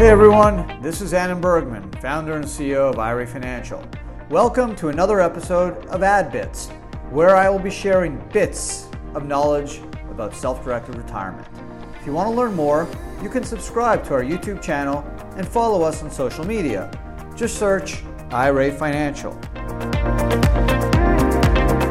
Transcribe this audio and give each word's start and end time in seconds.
Hey 0.00 0.08
everyone, 0.08 0.80
this 0.80 1.02
is 1.02 1.12
Adam 1.12 1.42
Bergman, 1.42 1.92
founder 2.00 2.32
and 2.32 2.44
CEO 2.46 2.88
of 2.88 2.98
IRA 2.98 3.26
Financial. 3.26 3.86
Welcome 4.30 4.74
to 4.76 4.88
another 4.88 5.20
episode 5.20 5.84
of 5.88 6.02
Ad 6.02 6.32
Bits, 6.32 6.70
where 7.10 7.36
I 7.36 7.50
will 7.50 7.58
be 7.58 7.70
sharing 7.70 8.16
bits 8.30 8.88
of 9.12 9.26
knowledge 9.26 9.82
about 10.10 10.34
self 10.34 10.64
directed 10.64 10.94
retirement. 10.94 11.46
If 12.00 12.06
you 12.06 12.14
want 12.14 12.30
to 12.30 12.34
learn 12.34 12.54
more, 12.54 12.88
you 13.22 13.28
can 13.28 13.44
subscribe 13.44 14.02
to 14.04 14.14
our 14.14 14.22
YouTube 14.22 14.62
channel 14.62 15.04
and 15.36 15.46
follow 15.46 15.82
us 15.82 16.02
on 16.02 16.10
social 16.10 16.46
media. 16.46 16.90
Just 17.36 17.58
search 17.58 18.02
IRA 18.30 18.72
Financial. 18.72 19.38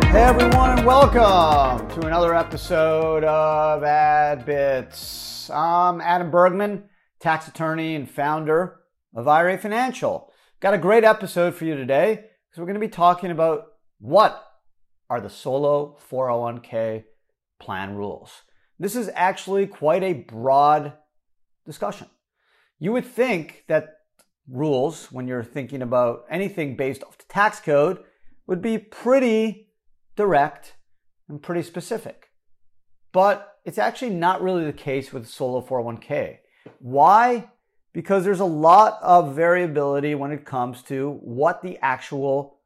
Hey 0.10 0.24
everyone, 0.24 0.80
and 0.80 0.84
welcome 0.84 1.88
to 1.90 2.08
another 2.08 2.34
episode 2.34 3.24
of 3.24 3.84
Ad 3.84 4.48
Bits. 4.48 5.52
I'm 5.52 6.02
Adam 6.02 6.32
Bergman, 6.32 6.90
tax 7.20 7.48
attorney 7.48 7.96
and 7.96 8.10
founder 8.10 8.80
of 9.14 9.28
IRA 9.28 9.58
Financial. 9.58 10.32
Got 10.60 10.74
a 10.74 10.78
great 10.80 11.04
episode 11.04 11.56
for 11.56 11.66
you 11.66 11.76
today 11.76 12.16
because 12.16 12.60
we're 12.60 12.66
going 12.66 12.74
to 12.76 12.80
be 12.80 12.88
talking 12.88 13.32
about 13.32 13.66
what 14.00 14.46
are 15.10 15.22
the 15.22 15.30
solo 15.30 15.98
401k 16.10 17.04
plan 17.60 17.96
rules. 17.96 18.44
This 18.78 18.96
is 18.96 19.10
actually 19.14 19.68
quite 19.68 20.04
a 20.04 20.14
broad 20.14 20.94
discussion. 21.66 22.08
You 22.80 22.94
would 22.94 23.06
think 23.06 23.66
that 23.68 23.90
rules, 24.48 25.12
when 25.12 25.28
you're 25.28 25.44
thinking 25.44 25.82
about 25.82 26.24
anything 26.30 26.76
based 26.78 27.04
off 27.04 27.18
the 27.18 27.26
tax 27.28 27.60
code, 27.60 28.00
would 28.48 28.62
be 28.62 28.78
pretty 28.78 29.68
direct 30.16 30.76
and 31.28 31.42
pretty 31.42 31.64
specific. 31.64 32.30
But 33.12 33.56
it's 33.66 33.78
actually 33.78 34.12
not 34.12 34.42
really 34.42 34.64
the 34.64 34.74
case 34.74 35.12
with 35.12 35.28
solo 35.28 35.62
401k. 35.62 36.38
Why? 36.80 37.50
Because 37.94 38.24
there's 38.24 38.40
a 38.40 38.46
lot 38.46 39.00
of 39.02 39.36
variability 39.36 40.16
when 40.16 40.32
it 40.32 40.46
comes 40.46 40.82
to 40.84 41.20
what 41.22 41.62
the 41.62 41.78
actual 41.82 42.60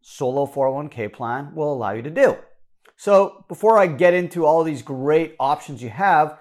solo 0.00 0.46
401k 0.46 1.12
plan 1.12 1.54
will 1.54 1.72
allow 1.72 1.92
you 1.92 2.02
to 2.02 2.10
do. 2.10 2.36
So 2.96 3.44
before 3.48 3.78
I 3.78 3.86
get 3.86 4.14
into 4.14 4.44
all 4.44 4.64
these 4.64 4.82
great 4.82 5.36
options 5.38 5.82
you 5.82 5.90
have, 5.90 6.38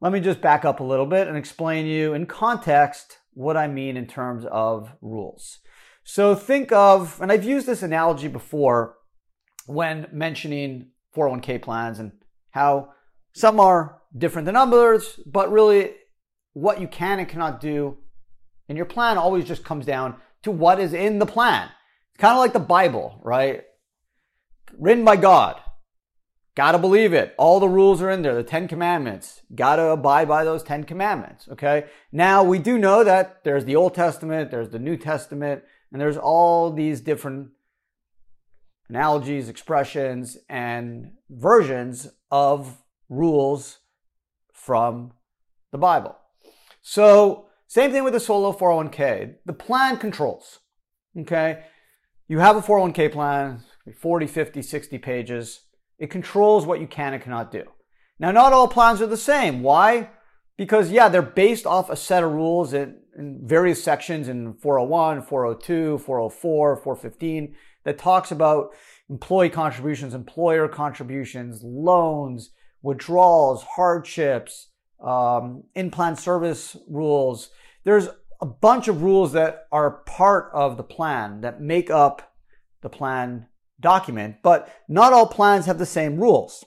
let 0.00 0.12
me 0.12 0.20
just 0.20 0.40
back 0.40 0.64
up 0.64 0.80
a 0.80 0.84
little 0.84 1.06
bit 1.06 1.28
and 1.28 1.36
explain 1.36 1.86
you 1.86 2.14
in 2.14 2.26
context 2.26 3.18
what 3.34 3.56
I 3.56 3.66
mean 3.66 3.96
in 3.96 4.06
terms 4.06 4.44
of 4.46 4.90
rules. 5.00 5.58
So 6.04 6.34
think 6.34 6.72
of, 6.72 7.20
and 7.20 7.30
I've 7.30 7.44
used 7.44 7.66
this 7.66 7.82
analogy 7.82 8.28
before 8.28 8.96
when 9.66 10.06
mentioning 10.12 10.90
401k 11.16 11.60
plans 11.60 11.98
and 11.98 12.12
how 12.50 12.90
some 13.32 13.60
are 13.60 14.00
different 14.16 14.46
than 14.46 14.56
others, 14.56 15.20
but 15.26 15.52
really 15.52 15.92
what 16.58 16.80
you 16.80 16.88
can 16.88 17.18
and 17.18 17.28
cannot 17.28 17.60
do 17.60 17.96
in 18.68 18.76
your 18.76 18.86
plan 18.86 19.16
always 19.16 19.44
just 19.44 19.64
comes 19.64 19.86
down 19.86 20.16
to 20.42 20.50
what 20.50 20.80
is 20.80 20.92
in 20.92 21.18
the 21.18 21.26
plan. 21.26 21.68
It's 22.12 22.20
kind 22.20 22.32
of 22.32 22.38
like 22.38 22.52
the 22.52 22.58
Bible, 22.58 23.20
right? 23.22 23.64
Written 24.78 25.04
by 25.04 25.16
God. 25.16 25.60
Gotta 26.54 26.78
believe 26.78 27.12
it. 27.12 27.34
All 27.38 27.60
the 27.60 27.68
rules 27.68 28.02
are 28.02 28.10
in 28.10 28.22
there. 28.22 28.34
The 28.34 28.42
Ten 28.42 28.66
Commandments. 28.66 29.42
Gotta 29.54 29.84
abide 29.90 30.26
by 30.26 30.42
those 30.42 30.64
Ten 30.64 30.82
Commandments. 30.82 31.48
Okay. 31.52 31.86
Now 32.10 32.42
we 32.42 32.58
do 32.58 32.76
know 32.76 33.04
that 33.04 33.44
there's 33.44 33.64
the 33.64 33.76
Old 33.76 33.94
Testament, 33.94 34.50
there's 34.50 34.70
the 34.70 34.80
New 34.80 34.96
Testament, 34.96 35.62
and 35.92 36.00
there's 36.00 36.16
all 36.16 36.72
these 36.72 37.00
different 37.00 37.50
analogies, 38.88 39.48
expressions, 39.48 40.36
and 40.48 41.12
versions 41.30 42.08
of 42.30 42.82
rules 43.08 43.78
from 44.52 45.12
the 45.70 45.78
Bible. 45.78 46.16
So, 46.90 47.48
same 47.66 47.92
thing 47.92 48.02
with 48.02 48.14
the 48.14 48.18
solo 48.18 48.50
401k. 48.50 49.34
The 49.44 49.52
plan 49.52 49.98
controls. 49.98 50.60
Okay. 51.18 51.64
You 52.28 52.38
have 52.38 52.56
a 52.56 52.62
401k 52.62 53.12
plan, 53.12 53.60
40, 53.94 54.26
50, 54.26 54.62
60 54.62 54.96
pages. 54.96 55.60
It 55.98 56.10
controls 56.10 56.64
what 56.64 56.80
you 56.80 56.86
can 56.86 57.12
and 57.12 57.22
cannot 57.22 57.52
do. 57.52 57.64
Now, 58.18 58.30
not 58.30 58.54
all 58.54 58.68
plans 58.68 59.02
are 59.02 59.06
the 59.06 59.18
same. 59.18 59.62
Why? 59.62 60.08
Because, 60.56 60.90
yeah, 60.90 61.10
they're 61.10 61.20
based 61.20 61.66
off 61.66 61.90
a 61.90 61.94
set 61.96 62.24
of 62.24 62.32
rules 62.32 62.72
in, 62.72 62.96
in 63.18 63.46
various 63.46 63.84
sections 63.84 64.26
in 64.26 64.54
401, 64.54 65.20
402, 65.20 65.98
404, 65.98 66.76
415 66.76 67.54
that 67.84 67.98
talks 67.98 68.30
about 68.30 68.70
employee 69.10 69.50
contributions, 69.50 70.14
employer 70.14 70.68
contributions, 70.68 71.62
loans, 71.62 72.48
withdrawals, 72.80 73.62
hardships, 73.76 74.68
um, 75.02 75.64
in-plan 75.74 76.16
service 76.16 76.76
rules. 76.88 77.50
There's 77.84 78.08
a 78.40 78.46
bunch 78.46 78.88
of 78.88 79.02
rules 79.02 79.32
that 79.32 79.66
are 79.72 80.02
part 80.06 80.50
of 80.52 80.76
the 80.76 80.84
plan 80.84 81.40
that 81.40 81.60
make 81.60 81.90
up 81.90 82.34
the 82.82 82.88
plan 82.88 83.46
document, 83.80 84.36
but 84.42 84.72
not 84.88 85.12
all 85.12 85.26
plans 85.26 85.66
have 85.66 85.78
the 85.78 85.86
same 85.86 86.18
rules. 86.18 86.64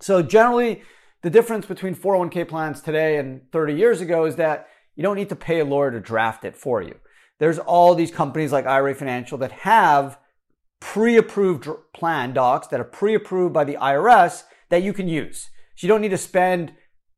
So 0.00 0.22
generally, 0.22 0.82
the 1.22 1.30
difference 1.30 1.66
between 1.66 1.94
401k 1.94 2.48
plans 2.48 2.80
today 2.80 3.18
and 3.18 3.42
30 3.52 3.74
years 3.74 4.00
ago 4.00 4.24
is 4.24 4.36
that 4.36 4.68
you 4.96 5.02
don't 5.02 5.16
need 5.16 5.28
to 5.28 5.36
pay 5.36 5.60
a 5.60 5.64
lawyer 5.64 5.90
to 5.90 6.00
draft 6.00 6.44
it 6.44 6.56
for 6.56 6.82
you. 6.82 6.96
There's 7.38 7.58
all 7.58 7.94
these 7.94 8.10
companies 8.10 8.52
like 8.52 8.66
IRA 8.66 8.94
Financial 8.94 9.38
that 9.38 9.52
have 9.52 10.18
pre-approved 10.80 11.68
plan 11.94 12.32
docs 12.32 12.66
that 12.68 12.80
are 12.80 12.84
pre-approved 12.84 13.52
by 13.52 13.64
the 13.64 13.76
IRS 13.76 14.44
that 14.70 14.82
you 14.82 14.92
can 14.92 15.08
use. 15.08 15.50
So 15.76 15.86
you 15.86 15.88
don't 15.88 16.00
need 16.00 16.10
to 16.10 16.18
spend 16.18 16.72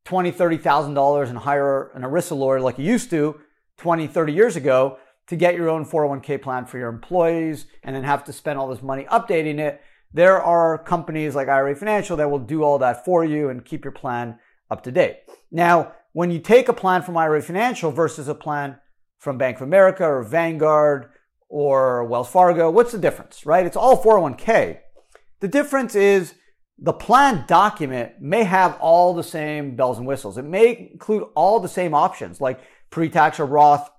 twenty, 0.05 0.31
thirty 0.31 0.57
thousand 0.57 0.93
dollars 0.93 1.29
and 1.29 1.39
hire 1.39 1.91
an 1.95 2.03
ERISA 2.03 2.37
lawyer 2.37 2.59
like 2.59 2.77
you 2.77 2.85
used 2.85 3.09
to 3.09 3.39
20, 3.77 4.07
30 4.07 4.33
years 4.33 4.55
ago 4.55 4.97
to 5.27 5.35
get 5.35 5.55
your 5.55 5.69
own 5.69 5.85
401k 5.85 6.41
plan 6.41 6.65
for 6.65 6.77
your 6.77 6.89
employees 6.89 7.65
and 7.83 7.95
then 7.95 8.03
have 8.03 8.23
to 8.25 8.33
spend 8.33 8.59
all 8.59 8.67
this 8.67 8.81
money 8.81 9.05
updating 9.05 9.59
it. 9.59 9.81
There 10.13 10.41
are 10.41 10.77
companies 10.77 11.33
like 11.33 11.47
IRA 11.47 11.75
Financial 11.75 12.17
that 12.17 12.29
will 12.29 12.39
do 12.39 12.63
all 12.63 12.77
that 12.79 13.03
for 13.03 13.25
you 13.25 13.49
and 13.49 13.65
keep 13.65 13.83
your 13.83 13.91
plan 13.91 14.37
up 14.69 14.83
to 14.83 14.91
date. 14.91 15.21
Now, 15.51 15.93
when 16.11 16.29
you 16.29 16.39
take 16.39 16.69
a 16.69 16.73
plan 16.73 17.01
from 17.01 17.17
IRA 17.17 17.41
Financial 17.41 17.91
versus 17.91 18.27
a 18.27 18.35
plan 18.35 18.77
from 19.17 19.37
Bank 19.37 19.57
of 19.57 19.63
America 19.63 20.05
or 20.05 20.23
Vanguard 20.23 21.09
or 21.49 22.03
Wells 22.05 22.29
Fargo, 22.29 22.69
what's 22.69 22.91
the 22.91 22.99
difference, 22.99 23.45
right? 23.45 23.65
It's 23.65 23.77
all 23.77 24.03
401k. 24.03 24.79
The 25.39 25.47
difference 25.47 25.95
is 25.95 26.35
the 26.77 26.93
plan 26.93 27.45
document 27.47 28.13
may 28.19 28.43
have 28.43 28.77
all 28.79 29.13
the 29.13 29.23
same 29.23 29.75
bells 29.75 29.97
and 29.97 30.07
whistles. 30.07 30.37
It 30.37 30.45
may 30.45 30.89
include 30.91 31.23
all 31.35 31.59
the 31.59 31.69
same 31.69 31.93
options 31.93 32.41
like 32.41 32.59
pre-tax 32.89 33.39
or 33.39 33.45
Roth 33.45 33.89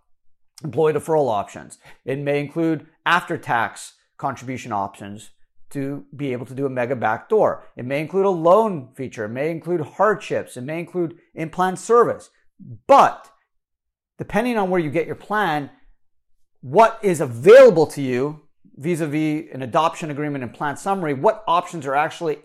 employee 0.62 0.92
deferral 0.92 1.30
options. 1.30 1.78
It 2.04 2.18
may 2.18 2.40
include 2.40 2.86
after 3.06 3.38
tax 3.38 3.94
contribution 4.18 4.72
options 4.72 5.30
to 5.70 6.04
be 6.14 6.32
able 6.32 6.46
to 6.46 6.54
do 6.54 6.66
a 6.66 6.70
mega 6.70 6.94
backdoor. 6.94 7.64
It 7.76 7.84
may 7.84 8.00
include 8.00 8.26
a 8.26 8.30
loan 8.30 8.90
feature. 8.94 9.24
It 9.24 9.30
may 9.30 9.50
include 9.50 9.80
hardships. 9.80 10.56
It 10.56 10.62
may 10.62 10.78
include 10.78 11.16
in-plan 11.34 11.76
service. 11.76 12.30
But 12.86 13.30
depending 14.18 14.56
on 14.56 14.70
where 14.70 14.80
you 14.80 14.90
get 14.90 15.06
your 15.06 15.16
plan, 15.16 15.70
what 16.60 16.98
is 17.02 17.20
available 17.20 17.86
to 17.88 18.00
you 18.00 18.42
vis-a-vis 18.76 19.46
an 19.52 19.62
adoption 19.62 20.10
agreement 20.10 20.44
and 20.44 20.54
plan 20.54 20.76
summary, 20.76 21.14
what 21.14 21.44
options 21.46 21.86
are 21.86 21.94
actually 21.94 22.38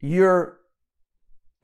you're 0.00 0.58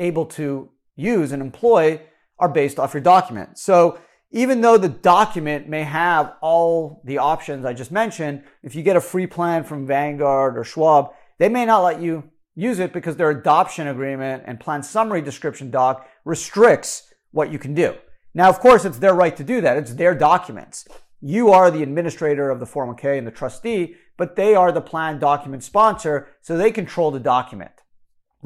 able 0.00 0.26
to 0.26 0.70
use 0.96 1.32
and 1.32 1.42
employ 1.42 2.00
are 2.38 2.48
based 2.48 2.78
off 2.78 2.94
your 2.94 3.02
document. 3.02 3.58
So 3.58 3.98
even 4.30 4.60
though 4.60 4.76
the 4.76 4.88
document 4.88 5.68
may 5.68 5.84
have 5.84 6.34
all 6.40 7.00
the 7.04 7.18
options 7.18 7.64
I 7.64 7.72
just 7.72 7.92
mentioned, 7.92 8.42
if 8.62 8.74
you 8.74 8.82
get 8.82 8.96
a 8.96 9.00
free 9.00 9.26
plan 9.26 9.62
from 9.62 9.86
Vanguard 9.86 10.58
or 10.58 10.64
Schwab, 10.64 11.12
they 11.38 11.48
may 11.48 11.64
not 11.64 11.84
let 11.84 12.00
you 12.00 12.24
use 12.56 12.78
it 12.78 12.92
because 12.92 13.16
their 13.16 13.30
adoption 13.30 13.86
agreement 13.86 14.42
and 14.46 14.60
plan 14.60 14.82
summary 14.82 15.22
description 15.22 15.70
doc 15.70 16.08
restricts 16.24 17.12
what 17.30 17.52
you 17.52 17.58
can 17.58 17.74
do. 17.74 17.94
Now, 18.34 18.48
of 18.48 18.58
course, 18.58 18.84
it's 18.84 18.98
their 18.98 19.14
right 19.14 19.36
to 19.36 19.44
do 19.44 19.60
that. 19.60 19.76
It's 19.76 19.94
their 19.94 20.14
documents. 20.14 20.86
You 21.20 21.50
are 21.50 21.70
the 21.70 21.82
administrator 21.82 22.50
of 22.50 22.60
the 22.60 22.66
401k 22.66 23.16
and 23.16 23.26
the 23.26 23.30
trustee, 23.30 23.94
but 24.16 24.36
they 24.36 24.54
are 24.54 24.72
the 24.72 24.80
plan 24.80 25.18
document 25.18 25.62
sponsor, 25.62 26.28
so 26.42 26.56
they 26.56 26.70
control 26.70 27.10
the 27.10 27.20
document. 27.20 27.70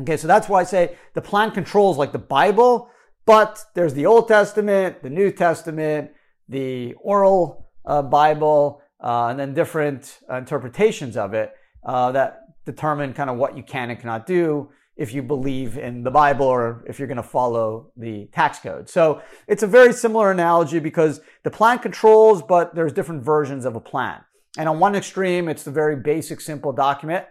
Okay, 0.01 0.17
so 0.17 0.29
that's 0.29 0.49
why 0.49 0.61
I 0.61 0.65
say 0.65 0.97
the 1.15 1.21
plan 1.21 1.51
controls 1.51 1.99
like 1.99 2.13
the 2.13 2.19
Bible, 2.19 2.89
but 3.27 3.65
there's 3.75 3.95
the 3.95 4.07
Old 4.07 4.29
Testament, 4.29 5.03
the 5.03 5.11
New 5.11 5.33
Testament, 5.33 6.13
the 6.49 6.95
oral 6.95 7.69
uh, 7.85 8.03
Bible, 8.03 8.81
uh, 9.03 9.27
and 9.27 9.39
then 9.39 9.55
different 9.55 10.21
interpretations 10.31 11.17
of 11.17 11.35
it 11.35 11.53
uh, 11.85 12.13
that 12.13 12.43
determine 12.65 13.13
kind 13.13 13.29
of 13.29 13.37
what 13.37 13.57
you 13.57 13.63
can 13.63 13.91
and 13.91 13.99
cannot 13.99 14.27
do 14.27 14.71
if 14.97 15.15
you 15.15 15.23
believe 15.23 15.79
in 15.79 16.03
the 16.03 16.11
Bible 16.11 16.47
or 16.47 16.85
if 16.89 16.99
you're 16.99 17.09
going 17.09 17.17
to 17.17 17.23
follow 17.23 17.93
the 17.97 18.27
tax 18.33 18.59
code. 18.59 18.89
So 18.89 19.23
it's 19.47 19.63
a 19.63 19.67
very 19.67 19.93
similar 19.93 20.31
analogy 20.31 20.81
because 20.81 21.21
the 21.45 21.51
plan 21.51 21.79
controls, 21.79 22.43
but 22.43 22.75
there's 22.75 22.93
different 22.93 23.23
versions 23.23 23.65
of 23.65 23.77
a 23.77 23.81
plan. 23.81 24.21
And 24.57 24.69
on 24.69 24.81
one 24.81 24.97
extreme, 24.97 25.49
it's 25.49 25.63
the 25.63 25.71
very 25.71 25.97
basic, 25.97 26.41
simple 26.41 26.73
document. 26.73 27.27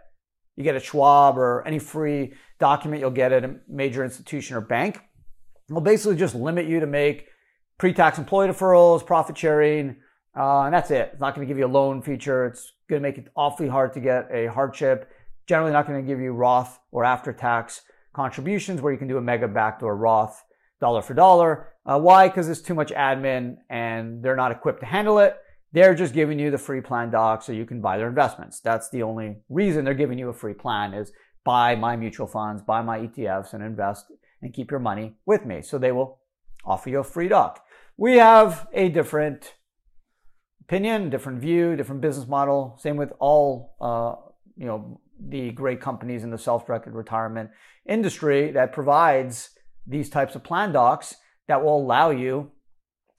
You 0.58 0.64
get 0.64 0.76
a 0.76 0.80
Schwab 0.80 1.38
or 1.38 1.66
any 1.66 1.80
free 1.80 2.34
document 2.60 3.00
you'll 3.00 3.12
get 3.12 3.32
at 3.32 3.46
a 3.46 3.56
major 3.70 4.04
institution 4.04 4.58
or 4.58 4.62
bank 4.62 5.00
will 5.70 5.82
basically 5.82 6.16
just 6.16 6.36
limit 6.36 6.66
you 6.66 6.80
to 6.80 6.88
make 6.88 7.28
pre-tax 7.78 8.18
employee 8.18 8.48
deferrals, 8.48 9.06
profit 9.06 9.38
sharing, 9.38 9.98
uh, 10.36 10.64
and 10.64 10.74
that's 10.74 10.92
it. 10.92 11.12
It's 11.14 11.22
not 11.22 11.36
going 11.36 11.48
to 11.48 11.50
give 11.50 11.58
you 11.58 11.66
a 11.66 11.68
loan 11.68 12.02
feature. 12.02 12.46
It's 12.46 12.74
going 12.90 13.02
to 13.02 13.08
make 13.08 13.18
it 13.18 13.28
awfully 13.36 13.68
hard 13.68 13.94
to 13.94 14.00
get 14.00 14.30
a 14.32 14.48
hardship. 14.48 15.10
Generally, 15.46 15.72
not 15.72 15.88
going 15.88 16.04
to 16.04 16.08
give 16.08 16.20
you 16.20 16.32
Roth 16.32 16.80
or 16.92 17.06
after-tax 17.06 17.82
contributions 18.14 18.82
where 18.82 18.92
you 18.92 18.98
can 18.98 19.08
do 19.08 19.18
a 19.18 19.22
mega 19.22 19.48
backdoor 19.48 19.96
Roth 19.96 20.44
dollar 20.82 21.02
for 21.02 21.14
dollar. 21.14 21.74
Uh, 21.86 22.00
why? 22.00 22.28
Because 22.28 22.50
it's 22.50 22.62
too 22.62 22.74
much 22.74 22.92
admin 22.92 23.58
and 23.70 24.24
they're 24.24 24.36
not 24.36 24.52
equipped 24.52 24.80
to 24.82 24.86
handle 24.86 25.20
it. 25.20 25.38
They're 25.74 25.96
just 25.96 26.14
giving 26.14 26.40
you 26.40 26.50
the 26.50 26.58
free 26.58 26.82
plan 26.82 27.12
doc 27.12 27.44
so 27.44 27.52
you 27.52 27.66
can 27.66 27.82
buy 27.82 27.98
their 27.98 28.08
investments. 28.08 28.60
That's 28.62 28.90
the 28.90 29.04
only 29.04 29.38
reason 29.50 29.84
they're 29.84 29.94
giving 29.94 30.18
you 30.18 30.30
a 30.30 30.34
free 30.34 30.54
plan 30.54 30.94
is 30.94 31.12
buy 31.44 31.76
my 31.76 31.96
mutual 31.96 32.28
funds, 32.28 32.62
buy 32.62 32.82
my 32.82 33.00
ETFs 33.00 33.54
and 33.54 33.64
invest 33.64 34.06
and 34.42 34.54
keep 34.54 34.72
your 34.72 34.80
money 34.80 35.16
with 35.26 35.46
me. 35.46 35.62
So 35.62 35.78
they 35.78 35.92
will 35.92 36.20
offer 36.66 36.90
you 36.90 37.00
a 37.00 37.04
free 37.04 37.28
doc. 37.28 37.64
We 37.98 38.16
have 38.16 38.68
a 38.74 38.90
different 38.90 39.56
opinion, 40.62 41.10
different 41.10 41.40
view, 41.40 41.76
different 41.76 42.02
business 42.02 42.28
model. 42.28 42.78
Same 42.80 42.98
with 42.98 43.12
all, 43.20 43.76
uh, 43.82 44.16
you 44.56 44.66
know, 44.66 45.00
the 45.20 45.52
great 45.52 45.82
companies 45.82 46.24
in 46.24 46.30
the 46.30 46.38
self-directed 46.38 46.94
retirement 46.94 47.50
industry 47.88 48.52
that 48.52 48.74
provides 48.74 49.50
these 49.88 50.10
types 50.10 50.36
of 50.36 50.44
plan 50.44 50.72
docs 50.72 51.16
that 51.48 51.64
will 51.64 51.78
allow 51.78 52.10
you 52.10 52.52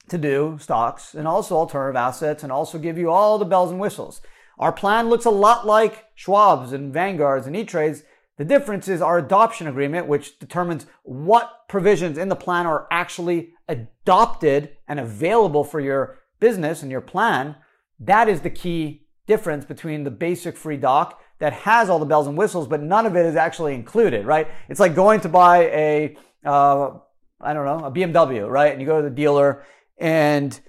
to 0.09 0.17
do 0.17 0.57
stocks 0.59 1.13
and 1.13 1.27
also 1.27 1.55
alternative 1.55 1.95
assets 1.95 2.43
and 2.43 2.51
also 2.51 2.77
give 2.77 2.97
you 2.97 3.09
all 3.09 3.37
the 3.37 3.45
bells 3.45 3.71
and 3.71 3.79
whistles. 3.79 4.21
Our 4.57 4.73
plan 4.73 5.09
looks 5.09 5.25
a 5.25 5.29
lot 5.29 5.65
like 5.65 6.05
Schwab's 6.17 6.73
and 6.73 6.93
Vanguard's 6.93 7.47
and 7.47 7.55
E-Trade's. 7.55 8.03
The 8.37 8.45
difference 8.45 8.87
is 8.87 9.01
our 9.01 9.17
adoption 9.17 9.67
agreement, 9.67 10.07
which 10.07 10.37
determines 10.39 10.85
what 11.03 11.67
provisions 11.67 12.17
in 12.17 12.29
the 12.29 12.35
plan 12.35 12.65
are 12.65 12.87
actually 12.91 13.53
adopted 13.67 14.77
and 14.87 14.99
available 14.99 15.63
for 15.63 15.79
your 15.79 16.19
business 16.39 16.81
and 16.81 16.91
your 16.91 17.01
plan. 17.01 17.55
That 17.99 18.27
is 18.27 18.41
the 18.41 18.49
key 18.49 19.07
difference 19.27 19.65
between 19.65 20.03
the 20.03 20.11
basic 20.11 20.57
free 20.57 20.77
doc 20.77 21.21
that 21.39 21.53
has 21.53 21.89
all 21.89 21.99
the 21.99 22.05
bells 22.05 22.27
and 22.27 22.37
whistles, 22.37 22.67
but 22.67 22.81
none 22.81 23.05
of 23.05 23.15
it 23.15 23.25
is 23.25 23.35
actually 23.35 23.73
included, 23.73 24.25
right? 24.25 24.47
It's 24.67 24.79
like 24.79 24.95
going 24.95 25.21
to 25.21 25.29
buy 25.29 25.65
a, 25.65 26.17
uh, 26.43 26.91
I 27.39 27.53
don't 27.53 27.65
know, 27.65 27.85
a 27.85 27.91
BMW, 27.91 28.49
right? 28.49 28.71
And 28.71 28.81
you 28.81 28.87
go 28.87 28.97
to 28.97 29.09
the 29.09 29.15
dealer 29.15 29.63
and 29.99 30.59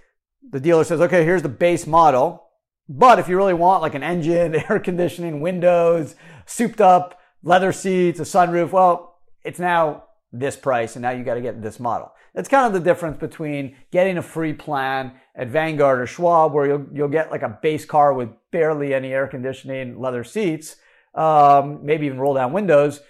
the 0.51 0.61
dealer 0.61 0.85
says, 0.85 1.01
okay, 1.01 1.25
here's 1.25 1.43
the 1.43 1.49
base 1.49 1.87
model. 1.87 2.47
But 2.89 3.19
if 3.19 3.29
you 3.29 3.37
really 3.37 3.55
want 3.55 3.83
like 3.83 3.95
an 3.95 4.03
engine, 4.03 4.55
air 4.69 4.81
conditioning, 4.81 5.41
windows, 5.41 6.17
souped 6.47 6.81
up 6.81 7.19
leather 7.43 7.73
seats, 7.73 8.21
a 8.21 8.25
sunroof, 8.25 8.73
well, 8.73 9.19
it's 9.45 9.59
now 9.59 10.05
this 10.33 10.57
price 10.57 10.97
and 10.97 11.03
now 11.03 11.11
you 11.11 11.25
got 11.25 11.35
to 11.35 11.41
get 11.41 11.63
this 11.63 11.81
model. 11.81 12.13
That's 12.35 12.49
kind 12.49 12.67
of 12.67 12.73
the 12.73 12.81
difference 12.81 13.19
between 13.19 13.77
getting 13.91 14.19
a 14.19 14.23
free 14.23 14.53
plan 14.53 15.13
at 15.35 15.49
Vanguard 15.49 16.01
or 16.01 16.07
Schwab, 16.07 16.53
where 16.53 16.67
you'll, 16.67 16.87
you'll 16.93 17.09
get 17.09 17.31
like 17.31 17.43
a 17.43 17.59
base 17.63 17.85
car 17.85 18.13
with 18.13 18.29
barely 18.53 18.95
any 18.95 19.13
air 19.13 19.27
conditioning, 19.27 19.99
leather 19.99 20.23
seats, 20.23 20.77
um, 21.15 21.85
maybe 21.85 22.07
even 22.07 22.21
roll 22.21 22.35
down 22.35 22.53
windows, 22.53 23.01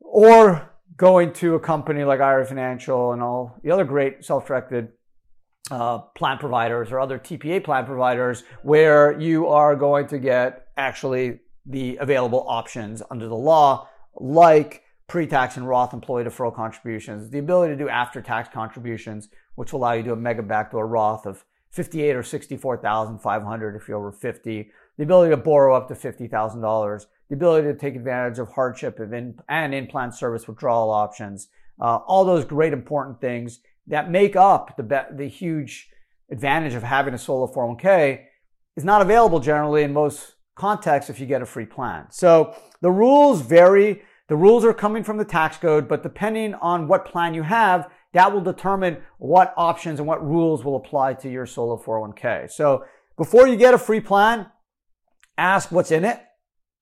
or 0.00 0.70
going 0.96 1.32
to 1.34 1.54
a 1.54 1.60
company 1.60 2.02
like 2.04 2.20
IRA 2.20 2.44
Financial 2.44 3.12
and 3.12 3.22
all 3.22 3.60
the 3.62 3.70
other 3.70 3.84
great 3.84 4.24
self-directed 4.24 4.88
uh, 5.72 5.98
plan 6.14 6.36
providers 6.36 6.92
or 6.92 7.00
other 7.00 7.18
TPA 7.18 7.64
plan 7.64 7.86
providers 7.86 8.44
where 8.62 9.18
you 9.18 9.48
are 9.48 9.74
going 9.74 10.06
to 10.06 10.18
get 10.18 10.66
actually 10.76 11.38
the 11.64 11.96
available 11.96 12.44
options 12.46 13.02
under 13.10 13.26
the 13.26 13.34
law, 13.34 13.88
like 14.16 14.82
pre-tax 15.08 15.56
and 15.56 15.66
Roth 15.66 15.94
employee 15.94 16.24
deferral 16.24 16.54
contributions, 16.54 17.30
the 17.30 17.38
ability 17.38 17.72
to 17.72 17.78
do 17.78 17.88
after-tax 17.88 18.50
contributions, 18.52 19.30
which 19.54 19.72
will 19.72 19.80
allow 19.80 19.92
you 19.92 20.02
to 20.02 20.08
do 20.10 20.12
a 20.12 20.16
mega 20.16 20.42
backdoor 20.42 20.86
Roth 20.86 21.24
of 21.24 21.42
58 21.70 22.16
or 22.16 22.22
64,500 22.22 23.74
if 23.74 23.88
you're 23.88 23.96
over 23.96 24.12
50, 24.12 24.70
the 24.98 25.02
ability 25.02 25.30
to 25.30 25.38
borrow 25.38 25.74
up 25.74 25.88
to 25.88 25.94
$50,000, 25.94 27.06
the 27.30 27.34
ability 27.34 27.66
to 27.66 27.74
take 27.74 27.96
advantage 27.96 28.38
of 28.38 28.52
hardship 28.52 29.00
and 29.00 29.74
in-plan 29.74 30.12
service 30.12 30.46
withdrawal 30.46 30.90
options, 30.90 31.48
uh, 31.80 31.96
all 32.06 32.26
those 32.26 32.44
great 32.44 32.74
important 32.74 33.22
things 33.22 33.60
that 33.86 34.10
make 34.10 34.36
up 34.36 34.76
the, 34.76 35.06
the 35.14 35.26
huge 35.26 35.88
advantage 36.30 36.74
of 36.74 36.82
having 36.82 37.14
a 37.14 37.18
solo 37.18 37.52
401k 37.52 38.24
is 38.76 38.84
not 38.84 39.02
available 39.02 39.40
generally 39.40 39.82
in 39.82 39.92
most 39.92 40.34
contexts 40.54 41.10
if 41.10 41.20
you 41.20 41.26
get 41.26 41.42
a 41.42 41.46
free 41.46 41.66
plan. 41.66 42.06
So 42.10 42.54
the 42.80 42.90
rules 42.90 43.42
vary. 43.42 44.02
The 44.28 44.36
rules 44.36 44.64
are 44.64 44.72
coming 44.72 45.04
from 45.04 45.18
the 45.18 45.24
tax 45.24 45.58
code, 45.58 45.88
but 45.88 46.02
depending 46.02 46.54
on 46.54 46.88
what 46.88 47.04
plan 47.04 47.34
you 47.34 47.42
have, 47.42 47.90
that 48.14 48.32
will 48.32 48.40
determine 48.40 48.98
what 49.18 49.52
options 49.56 49.98
and 49.98 50.06
what 50.06 50.26
rules 50.26 50.64
will 50.64 50.76
apply 50.76 51.14
to 51.14 51.30
your 51.30 51.44
solo 51.44 51.76
401k. 51.76 52.50
So 52.50 52.84
before 53.16 53.46
you 53.46 53.56
get 53.56 53.74
a 53.74 53.78
free 53.78 54.00
plan, 54.00 54.46
ask 55.36 55.70
what's 55.72 55.90
in 55.90 56.04
it. 56.04 56.20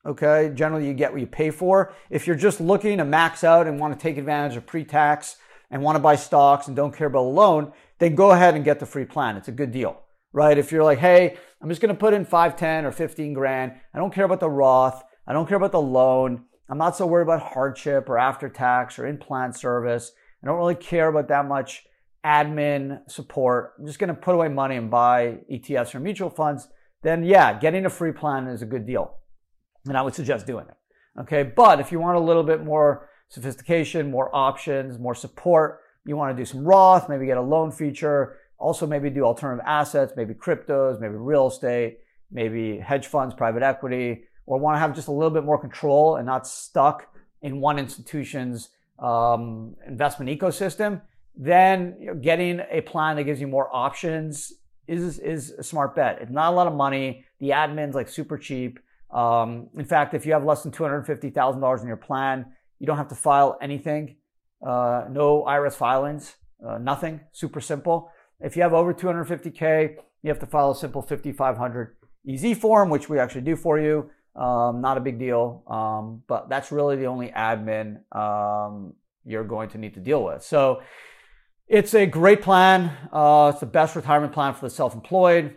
Okay. 0.07 0.53
Generally, 0.55 0.87
you 0.87 0.95
get 0.95 1.13
what 1.13 1.21
you 1.21 1.27
pay 1.27 1.51
for. 1.51 1.93
If 2.09 2.27
you're 2.27 2.37
just 2.37 2.61
looking 2.61 2.99
to 2.99 3.05
max 3.05 3.45
out 3.45 3.67
and 3.67 3.79
want 3.79 3.99
to 3.99 4.03
take 4.03 4.17
advantage 4.17 4.57
of 4.57 4.67
pre-tax 4.67 5.37
and 5.71 5.83
want 5.83 5.97
to 5.97 6.01
buy 6.01 6.17
stocks 6.17 6.67
and 6.67 6.77
don't 6.77 6.95
care 6.95 7.07
about 7.07 7.21
a 7.21 7.29
loan, 7.29 7.73
then 7.99 8.15
go 8.15 8.31
ahead 8.33 8.55
and 8.55 8.65
get 8.65 8.81
the 8.81 8.87
free 8.87 9.05
plan. 9.05 9.37
It's 9.37 9.49
a 9.49 9.53
good 9.53 9.71
deal, 9.71 10.01
right? 10.33 10.59
If 10.59 10.73
you're 10.73 10.85
like, 10.85 10.99
hey, 10.99 11.37
I'm 11.63 11.69
just 11.69 11.81
going 11.81 11.95
to 11.95 11.99
put 11.99 12.15
in 12.15 12.25
5, 12.25 12.57
10 12.57 12.85
or 12.85 12.93
15 12.93 13.35
grand. 13.35 13.73
I 13.95 13.99
don't 13.99 14.13
care 14.13 14.25
about 14.25 14.41
the 14.41 14.51
Roth. 14.51 15.03
I 15.27 15.33
don't 15.33 15.47
care 15.47 15.59
about 15.59 15.73
the 15.73 15.81
loan. 15.81 16.45
I'm 16.69 16.79
not 16.79 16.97
so 16.97 17.07
worried 17.07 17.25
about 17.25 17.43
hardship 17.43 18.09
or 18.09 18.19
after 18.19 18.49
tax 18.49 18.99
or 18.99 19.07
in 19.07 19.19
plan 19.19 19.53
service. 19.53 20.13
I 20.43 20.47
don't 20.47 20.57
really 20.57 20.75
care 20.75 21.09
about 21.09 21.29
that 21.29 21.47
much 21.47 21.85
admin 22.25 23.01
support. 23.11 23.75
I'm 23.79 23.87
just 23.87 23.99
going 23.99 24.09
to 24.09 24.15
put 24.15 24.35
away 24.35 24.49
money 24.49 24.77
and 24.77 24.91
buy 24.91 25.39
ETFs 25.51 25.95
or 25.95 26.01
mutual 26.01 26.31
funds. 26.31 26.69
Then 27.03 27.25
yeah, 27.25 27.59
getting 27.59 27.87
a 27.87 27.91
free 27.91 28.13
plan 28.13 28.47
is 28.47 28.63
a 28.63 28.67
good 28.67 28.87
deal. 28.87 29.17
And 29.87 29.97
I 29.97 30.03
would 30.03 30.15
suggest 30.15 30.47
doing 30.47 30.67
it. 30.69 31.21
Okay. 31.21 31.43
But 31.43 31.81
if 31.81 31.93
you 31.93 31.99
want 31.99 32.17
a 32.17 32.21
little 32.21 32.43
bit 32.43 32.65
more 32.65 33.09
sophistication, 33.31 34.11
more 34.11 34.35
options, 34.35 34.99
more 34.99 35.15
support, 35.15 35.81
you 36.05 36.17
want 36.17 36.37
to 36.37 36.41
do 36.41 36.45
some 36.45 36.65
Roth, 36.65 37.09
maybe 37.09 37.27
get 37.27 37.37
a 37.37 37.43
loan 37.43 37.71
feature, 37.73 38.39
also 38.59 38.87
maybe 38.87 39.09
do 39.11 39.25
alternative 39.25 39.65
assets, 39.67 40.13
maybe 40.17 40.35
cryptos, 40.35 41.01
maybe 41.01 41.15
real 41.15 41.49
estate, 41.49 42.01
maybe 42.31 42.79
hedge 42.79 43.07
funds, 43.07 43.35
private 43.35 43.63
equity, 43.63 44.25
or 44.47 44.59
want 44.59 44.75
to 44.75 44.79
have 44.81 44.95
just 44.95 45.09
a 45.09 45.13
little 45.13 45.31
bit 45.31 45.45
more 45.45 45.59
control 45.59 46.17
and 46.17 46.27
not 46.27 46.47
stuck 46.47 47.07
in 47.43 47.61
one 47.61 47.79
institution's 47.79 48.71
um, 48.99 49.75
investment 49.87 50.31
ecosystem, 50.31 51.01
then 51.37 51.97
you 52.01 52.07
know, 52.09 52.15
getting 52.15 52.61
a 52.71 52.81
plan 52.83 53.17
that 53.17 53.25
gives 53.25 53.41
you 53.41 53.47
more 53.47 53.75
options 53.75 54.53
is 54.87 55.19
is 55.21 55.53
a 55.53 55.63
smart 55.63 55.95
bet. 55.95 56.19
It's 56.21 56.31
not 56.31 56.53
a 56.53 56.57
lot 56.57 56.67
of 56.67 56.75
money. 56.75 57.25
The 57.39 57.51
admin's 57.51 57.95
like 57.95 58.09
super 58.09 58.37
cheap. 58.37 58.81
Um, 59.11 59.69
in 59.77 59.85
fact, 59.85 60.15
if 60.15 60.27
you 60.27 60.33
have 60.33 60.45
less 60.45 60.63
than 60.63 60.73
two 60.73 60.83
hundred 60.83 61.05
fifty 61.07 61.31
thousand 61.31 61.61
dollars 61.61 61.83
in 61.83 61.89
your 61.89 61.97
plan, 61.97 62.47
you 62.81 62.87
don't 62.87 62.97
have 62.97 63.09
to 63.09 63.15
file 63.15 63.57
anything. 63.63 64.17
Uh, 64.67 65.05
no 65.11 65.45
IRS 65.47 65.75
filings, 65.75 66.35
uh, 66.67 66.79
nothing. 66.79 67.21
Super 67.33 67.61
simple. 67.61 68.11
If 68.41 68.57
you 68.57 68.63
have 68.63 68.73
over 68.73 68.93
250k, 68.93 69.97
you 70.23 70.29
have 70.29 70.41
to 70.41 70.47
file 70.47 70.73
a 70.73 70.75
simple 70.75 71.03
5500 71.03 71.97
EZ 72.29 72.59
form, 72.59 72.91
which 72.91 73.09
we 73.09 73.19
actually 73.19 73.43
do 73.43 73.55
for 73.55 73.79
you. 73.79 74.11
Um, 74.35 74.81
not 74.81 74.97
a 74.97 75.01
big 75.01 75.19
deal, 75.19 75.63
um, 75.67 76.23
but 76.27 76.49
that's 76.49 76.73
really 76.73 76.97
the 76.97 77.07
only 77.07 77.29
admin 77.29 78.01
um, 78.17 78.95
you're 79.25 79.45
going 79.45 79.69
to 79.71 79.79
need 79.79 79.95
to 79.95 80.01
deal 80.01 80.25
with. 80.25 80.43
So 80.43 80.83
it's 81.67 81.95
a 81.95 82.07
great 82.07 82.41
plan. 82.41 82.93
Uh, 83.13 83.51
it's 83.53 83.61
the 83.61 83.67
best 83.67 83.97
retirement 83.97 84.33
plan 84.33 84.55
for 84.55 84.63
the 84.63 84.71
self-employed. 84.71 85.57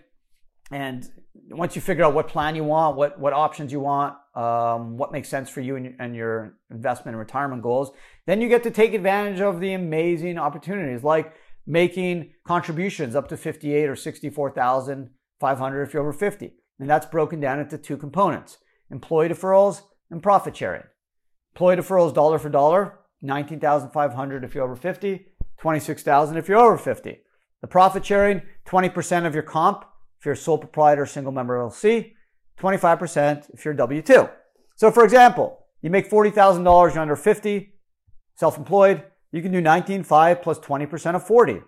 And 0.72 1.10
once 1.50 1.76
you 1.76 1.82
figure 1.82 2.04
out 2.04 2.14
what 2.14 2.28
plan 2.28 2.56
you 2.56 2.64
want, 2.64 2.98
what 2.98 3.20
what 3.20 3.34
options 3.34 3.72
you 3.72 3.80
want, 3.80 4.16
um, 4.36 4.98
what 4.98 5.12
makes 5.12 5.30
sense 5.30 5.50
for 5.50 5.62
you 5.62 5.76
and, 5.76 5.96
and 6.00 6.16
your 6.16 6.58
investment 6.72 7.10
and 7.16 7.20
retirement 7.20 7.62
goals, 7.62 7.92
then 8.26 8.42
you 8.42 8.50
get 8.50 8.64
to 8.64 8.72
take 8.72 8.94
advantage 8.94 9.40
of 9.40 9.60
the 9.60 9.74
amazing 9.74 10.38
opportunities 10.38 11.04
like 11.04 11.34
making 11.66 12.32
contributions 12.46 13.16
up 13.16 13.28
to 13.30 13.38
58 13.38 13.88
or 13.88 13.96
64,500 13.96 15.84
if 15.84 15.94
you're 15.94 16.02
over 16.02 16.14
50. 16.14 16.54
And 16.80 16.90
that's 16.90 17.06
broken 17.06 17.40
down 17.40 17.60
into 17.60 17.78
two 17.78 17.98
components 17.98 18.58
employee 18.92 19.30
deferrals, 19.30 19.82
and 20.12 20.22
profit 20.22 20.56
sharing. 20.56 20.84
Employee 21.54 21.78
deferrals 21.78 22.14
dollar 22.14 22.38
for 22.38 22.50
dollar, 22.50 23.00
19,500 23.24 24.44
if 24.44 24.54
you're 24.54 24.64
over 24.64 24.76
50, 24.76 25.26
26,000 25.58 26.38
if 26.38 26.48
you're 26.48 26.60
over 26.60 26.78
50. 26.78 27.20
The 27.62 27.68
profit 27.68 28.06
sharing, 28.06 28.44
20% 28.68 29.26
of 29.26 29.34
your 29.34 29.44
comp 29.44 29.86
if 30.20 30.26
you're 30.26 30.34
a 30.36 30.38
sole 30.38 30.58
proprietor, 30.58 31.06
single 31.06 31.34
member 31.34 31.58
LLC, 31.58 32.14
25% 32.60 33.54
if 33.54 33.66
you're 33.66 33.74
W2. 33.74 34.30
So 34.76 34.92
for 34.92 35.04
example, 35.04 35.60
you 35.82 35.90
make 35.90 36.10
$40,000, 36.10 36.94
you're 36.94 37.02
under 37.02 37.16
50, 37.16 37.74
self-employed, 38.36 39.04
you 39.32 39.42
can 39.42 39.52
do 39.52 39.62
19.5 39.62 40.42
plus 40.42 40.60
20% 40.60 41.16
of 41.16 41.26
40, 41.26 41.62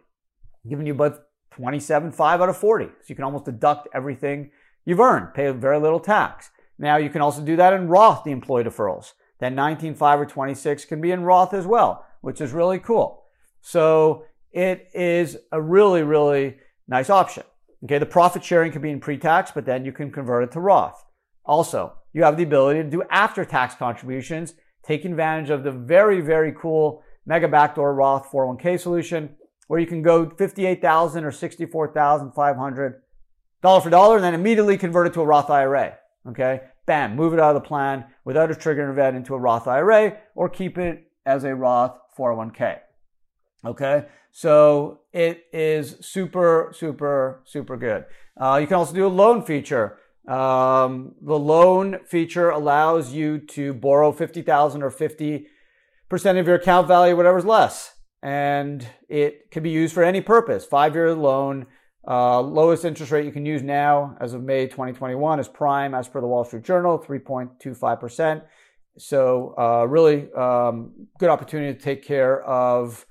giving 0.70 0.86
you 0.86 0.94
about 0.94 1.24
27.5 1.58 2.20
out 2.20 2.50
of 2.50 2.58
40. 2.58 2.86
So 2.86 2.92
you 3.08 3.16
can 3.16 3.24
almost 3.24 3.46
deduct 3.46 3.88
everything 3.94 4.52
you've 4.86 5.00
earned, 5.00 5.34
pay 5.34 5.50
very 5.52 5.80
little 5.80 6.00
tax. 6.00 6.52
Now 6.78 6.98
you 6.98 7.10
can 7.10 7.22
also 7.22 7.42
do 7.42 7.56
that 7.56 7.74
in 7.74 7.88
Roth, 7.88 8.24
the 8.24 8.32
employee 8.32 8.64
deferrals. 8.64 9.14
That 9.40 9.54
19.5 9.54 10.18
or 10.18 10.26
26 10.26 10.86
can 10.86 11.02
be 11.02 11.12
in 11.12 11.24
Roth 11.24 11.54
as 11.54 11.66
well, 11.66 12.06
which 12.22 12.40
is 12.40 12.54
really 12.54 12.80
cool. 12.80 13.24
So 13.62 14.26
it 14.52 14.90
is 14.94 15.38
a 15.52 15.62
really, 15.62 16.04
really 16.04 16.58
nice 16.88 17.10
option. 17.10 17.44
Okay, 17.86 18.00
the 18.00 18.06
profit 18.08 18.44
sharing 18.44 18.72
can 18.72 18.82
be 18.82 18.90
in 18.90 19.00
pre-tax, 19.00 19.52
but 19.52 19.66
then 19.66 19.86
you 19.86 19.92
can 19.92 20.12
convert 20.12 20.44
it 20.44 20.52
to 20.54 20.60
Roth. 20.60 21.06
Also, 21.46 21.94
you 22.14 22.24
have 22.24 22.36
the 22.36 22.42
ability 22.42 22.82
to 22.82 22.90
do 22.90 23.04
after-tax 23.12 23.76
contributions, 23.76 24.56
taking 24.84 25.12
advantage 25.12 25.52
of 25.52 25.64
the 25.64 25.72
very, 25.72 26.20
very 26.20 26.52
cool 26.52 27.04
mega 27.28 27.48
backdoor 27.48 27.94
Roth 27.94 28.32
401k 28.32 28.80
solution, 28.80 29.36
where 29.68 29.80
you 29.80 29.86
can 29.86 30.02
go 30.02 30.28
58,000 30.32 31.24
or 31.24 31.32
64,500 31.32 33.02
dollar 33.62 33.82
for 33.82 33.90
dollar, 33.92 34.16
and 34.16 34.26
then 34.26 34.34
immediately 34.34 34.78
convert 34.78 35.06
it 35.06 35.14
to 35.14 35.22
a 35.22 35.26
Roth 35.26 35.52
IRA. 35.52 35.96
Okay, 36.28 36.62
bam, 36.88 37.16
move 37.16 37.34
it 37.34 37.40
out 37.40 37.56
of 37.56 37.62
the 37.62 37.68
plan 37.68 38.06
without 38.24 38.50
a 38.50 38.56
trigger 38.56 38.90
event 38.90 39.16
into 39.16 39.36
a 39.36 39.40
Roth 39.40 39.68
IRA, 39.68 40.18
or 40.34 40.50
keep 40.50 40.80
it 40.80 41.12
as 41.24 41.44
a 41.44 41.54
Roth 41.54 42.00
401k. 42.18 42.80
Okay, 43.66 44.06
so 44.32 45.00
it 45.12 45.46
is 45.52 45.98
super, 46.02 46.72
super, 46.76 47.42
super 47.46 47.78
good. 47.78 48.06
Uh, 48.40 48.60
you 48.62 48.68
can 48.68 48.76
also 48.76 48.94
do 48.94 49.08
a 49.08 49.10
loan 49.10 49.42
feature. 49.42 49.98
Um, 50.28 51.16
the 51.22 51.38
loan 51.38 52.00
feature 52.06 52.50
allows 52.50 53.14
you 53.14 53.40
to 53.40 53.74
borrow 53.74 54.12
50,000 54.12 54.84
or 54.84 54.92
50% 54.92 55.46
of 56.12 56.48
your 56.48 56.56
account 56.56 56.88
value, 56.88 57.16
whatever's 57.16 57.46
less. 57.46 57.96
And 58.22 58.88
it 59.10 59.52
can 59.52 59.64
be 59.64 59.70
used 59.70 59.94
for 59.94 60.04
any 60.04 60.22
purpose. 60.22 60.66
Five 60.66 60.94
year 60.96 61.14
loan, 61.14 61.66
uh, 62.08 62.42
lowest 62.42 62.86
interest 62.86 63.12
rate 63.12 63.26
you 63.26 63.32
can 63.32 63.46
use 63.46 63.64
now 63.64 64.16
as 64.20 64.34
of 64.34 64.44
May 64.44 64.66
2021 64.68 65.40
is 65.40 65.48
prime 65.48 65.96
as 65.96 66.08
per 66.08 66.22
the 66.22 66.28
Wall 66.28 66.44
Street 66.44 66.64
Journal, 66.64 67.00
3.25%. 67.00 68.44
So, 68.98 69.54
uh, 69.58 69.86
really 69.86 70.32
um, 70.34 71.08
good 71.20 71.30
opportunity 71.30 71.74
to 71.74 71.80
take 71.80 72.04
care 72.04 72.44
of 72.44 73.06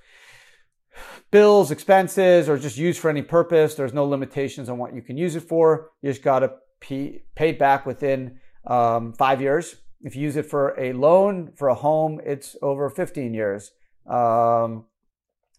bills, 1.31 1.71
expenses, 1.71 2.49
or 2.49 2.59
just 2.59 2.77
use 2.77 2.99
for 2.99 3.11
any 3.11 3.23
purpose. 3.23 3.75
There's 3.75 3.93
no 3.93 4.05
limitations 4.05 4.69
on 4.69 4.79
what 4.79 4.95
you 4.95 5.03
can 5.03 5.17
use 5.17 5.37
it 5.37 5.43
for. 5.43 5.91
You 6.03 6.11
just 6.11 6.23
got 6.23 6.41
to 6.41 6.53
pay 6.81 7.53
back 7.53 7.87
within 7.87 8.39
um, 8.67 9.13
five 9.13 9.41
years. 9.41 9.77
If 10.03 10.17
you 10.17 10.23
use 10.23 10.37
it 10.37 10.47
for 10.47 10.79
a 10.79 10.93
loan 10.93 11.53
for 11.57 11.69
a 11.69 11.75
home, 11.75 12.21
it's 12.25 12.57
over 12.63 12.91
15 12.91 13.33
years. 13.33 13.71
Um, 14.07 14.85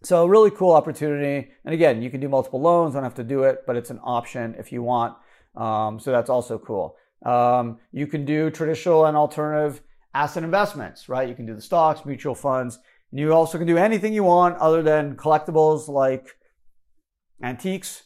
so 0.03 0.23
a 0.23 0.27
really 0.27 0.51
cool 0.51 0.73
opportunity. 0.73 1.49
And 1.65 1.73
again, 1.73 2.01
you 2.01 2.11
can 2.11 2.19
do 2.19 2.29
multiple 2.29 2.61
loans, 2.61 2.93
don't 2.93 3.03
have 3.03 3.15
to 3.15 3.23
do 3.23 3.43
it, 3.43 3.63
but 3.65 3.75
it's 3.75 3.89
an 3.89 3.99
option 4.03 4.55
if 4.59 4.71
you 4.71 4.83
want. 4.83 5.17
Um, 5.55 5.99
so 5.99 6.11
that's 6.11 6.29
also 6.29 6.59
cool. 6.59 6.95
Um, 7.25 7.79
you 7.91 8.05
can 8.05 8.23
do 8.23 8.51
traditional 8.51 9.05
and 9.05 9.17
alternative 9.17 9.81
asset 10.13 10.43
investments, 10.43 11.09
right? 11.09 11.27
You 11.27 11.33
can 11.33 11.45
do 11.47 11.55
the 11.55 11.61
stocks, 11.61 12.05
mutual 12.05 12.35
funds. 12.35 12.77
And 13.15 13.21
you 13.21 13.31
also 13.31 13.57
can 13.57 13.65
do 13.65 13.77
anything 13.77 14.13
you 14.13 14.25
want 14.25 14.57
other 14.57 14.83
than 14.83 15.15
collectibles 15.15 15.87
like 15.87 16.35
antiques, 17.41 18.03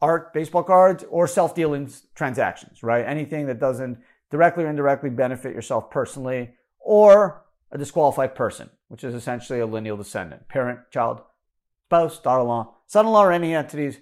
art, 0.00 0.32
baseball 0.32 0.62
cards, 0.62 1.04
or 1.10 1.26
self-dealing 1.26 1.90
transactions, 2.14 2.82
right? 2.82 3.04
Anything 3.04 3.48
that 3.48 3.60
doesn't 3.60 3.98
directly 4.30 4.64
or 4.64 4.70
indirectly 4.70 5.10
benefit 5.10 5.54
yourself 5.54 5.90
personally 5.90 6.54
or 6.78 7.44
a 7.70 7.76
disqualified 7.76 8.34
person, 8.34 8.70
which 8.88 9.04
is 9.04 9.12
essentially 9.12 9.60
a 9.60 9.66
lineal 9.66 9.98
descendant, 9.98 10.48
parent, 10.48 10.78
child, 10.90 11.20
spouse, 11.88 12.18
daughter-in-law, 12.18 12.74
son-in-law, 12.86 13.26
or 13.26 13.32
any 13.32 13.54
entities 13.54 13.98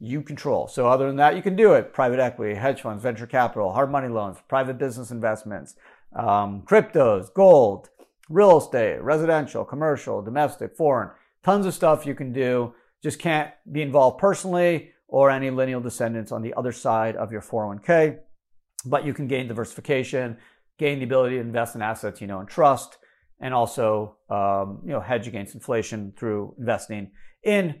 you 0.00 0.22
control. 0.22 0.66
So 0.66 0.88
other 0.88 1.06
than 1.06 1.18
that, 1.18 1.36
you 1.36 1.42
can 1.42 1.54
do 1.54 1.74
it. 1.74 1.92
Private 1.92 2.18
equity, 2.18 2.56
hedge 2.56 2.80
funds, 2.82 3.00
venture 3.00 3.28
capital, 3.28 3.72
hard 3.72 3.92
money 3.92 4.08
loans, 4.08 4.38
private 4.48 4.76
business 4.76 5.12
investments, 5.12 5.76
um, 6.16 6.62
cryptos, 6.62 7.32
gold, 7.32 7.90
real 8.28 8.58
estate, 8.58 9.00
residential, 9.02 9.64
commercial, 9.64 10.22
domestic, 10.22 10.76
foreign, 10.76 11.10
tons 11.42 11.66
of 11.66 11.74
stuff 11.74 12.06
you 12.06 12.14
can 12.14 12.32
do. 12.32 12.74
Just 13.02 13.18
can't 13.18 13.50
be 13.70 13.82
involved 13.82 14.18
personally 14.18 14.90
or 15.06 15.30
any 15.30 15.50
lineal 15.50 15.80
descendants 15.80 16.32
on 16.32 16.42
the 16.42 16.52
other 16.54 16.72
side 16.72 17.16
of 17.16 17.32
your 17.32 17.40
401k. 17.40 18.18
But 18.84 19.04
you 19.04 19.14
can 19.14 19.26
gain 19.26 19.48
diversification, 19.48 20.36
gain 20.78 20.98
the 20.98 21.04
ability 21.04 21.36
to 21.36 21.40
invest 21.40 21.74
in 21.74 21.82
assets 21.82 22.20
you 22.20 22.26
know 22.26 22.40
and 22.40 22.48
trust, 22.48 22.98
and 23.40 23.54
also 23.54 24.16
um, 24.28 24.80
you 24.84 24.92
know 24.92 25.00
hedge 25.00 25.26
against 25.26 25.54
inflation 25.54 26.12
through 26.16 26.54
investing 26.58 27.10
in 27.42 27.80